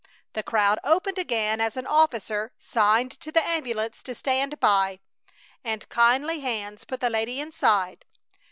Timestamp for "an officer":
1.77-2.51